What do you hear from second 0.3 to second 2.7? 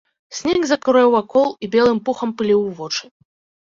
Снег закурэў вакол і белым пухам пыліў